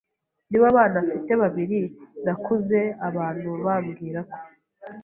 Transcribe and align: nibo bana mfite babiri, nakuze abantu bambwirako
nibo 0.49 0.67
bana 0.75 0.97
mfite 1.05 1.31
babiri, 1.41 1.79
nakuze 2.23 2.79
abantu 3.07 3.49
bambwirako 3.65 4.39